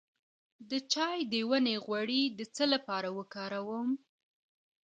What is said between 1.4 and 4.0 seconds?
ونې غوړي د څه لپاره وکاروم؟